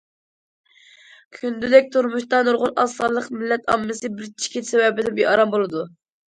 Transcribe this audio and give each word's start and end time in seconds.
كۈندىلىك 1.35 1.91
تۇرمۇشتا 1.95 2.39
نۇرغۇن 2.47 2.73
ئاز 2.85 2.95
سانلىق 3.01 3.27
مىللەت 3.43 3.69
ئاممىسى 3.75 4.11
بىر 4.17 4.33
چېكىت 4.47 4.71
سەۋەبىدىن 4.73 5.17
بىئارام 5.21 5.55
بولىدۇ. 5.55 5.87